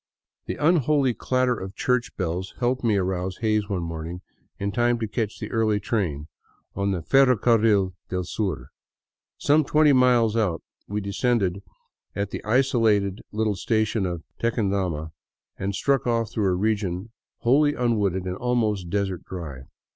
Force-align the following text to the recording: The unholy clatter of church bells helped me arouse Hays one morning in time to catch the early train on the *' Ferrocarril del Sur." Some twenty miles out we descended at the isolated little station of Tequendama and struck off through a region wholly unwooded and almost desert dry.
The 0.47 0.55
unholy 0.55 1.13
clatter 1.13 1.53
of 1.55 1.75
church 1.75 2.17
bells 2.17 2.55
helped 2.59 2.83
me 2.83 2.95
arouse 2.97 3.37
Hays 3.41 3.69
one 3.69 3.83
morning 3.83 4.21
in 4.57 4.71
time 4.71 4.97
to 4.97 5.07
catch 5.07 5.37
the 5.37 5.51
early 5.51 5.79
train 5.79 6.27
on 6.73 6.89
the 6.89 7.01
*' 7.01 7.01
Ferrocarril 7.03 7.93
del 8.09 8.23
Sur." 8.23 8.69
Some 9.37 9.63
twenty 9.63 9.93
miles 9.93 10.35
out 10.35 10.63
we 10.87 11.01
descended 11.01 11.61
at 12.15 12.31
the 12.31 12.43
isolated 12.43 13.21
little 13.31 13.53
station 13.55 14.07
of 14.07 14.23
Tequendama 14.39 15.11
and 15.59 15.75
struck 15.75 16.07
off 16.07 16.31
through 16.31 16.49
a 16.51 16.55
region 16.55 17.11
wholly 17.41 17.73
unwooded 17.75 18.25
and 18.25 18.35
almost 18.37 18.89
desert 18.89 19.23
dry. 19.23 19.65